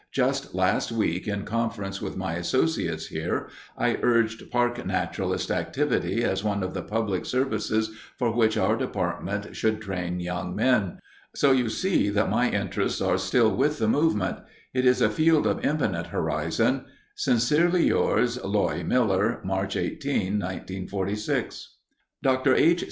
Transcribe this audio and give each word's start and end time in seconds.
Just 0.11 0.55
last 0.55 0.91
week 0.91 1.27
in 1.27 1.45
conference 1.45 2.01
with 2.01 2.17
my 2.17 2.33
associates 2.33 3.05
here, 3.05 3.49
I 3.77 3.99
urged 4.01 4.49
Park 4.49 4.83
Naturalist 4.83 5.51
activity 5.51 6.23
as 6.23 6.43
one 6.43 6.63
of 6.63 6.73
the 6.73 6.81
public 6.81 7.23
services 7.23 7.91
for 8.17 8.31
which 8.31 8.57
our 8.57 8.75
department 8.75 9.55
should 9.55 9.79
train 9.79 10.19
young 10.19 10.55
men. 10.55 10.97
So 11.35 11.51
you 11.51 11.69
see 11.69 12.09
that 12.09 12.31
my 12.31 12.49
interests 12.49 12.99
are 12.99 13.19
still 13.19 13.55
with 13.55 13.77
the 13.77 13.87
movement. 13.87 14.39
It 14.73 14.87
is 14.87 15.01
a 15.01 15.09
field 15.11 15.45
of 15.45 15.63
infinite 15.63 16.07
horizon. 16.07 16.85
Sincerely 17.13 17.85
yours, 17.85 18.39
Loye 18.39 18.83
Miller 18.83 19.39
March 19.43 19.75
18, 19.75 20.39
1946. 20.39 21.75
Dr. 22.23 22.55
H. 22.55 22.79